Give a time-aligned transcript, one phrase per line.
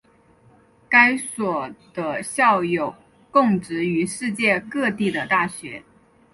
[0.89, 2.95] 该所的校友
[3.29, 5.83] 供职于世界各地的大学。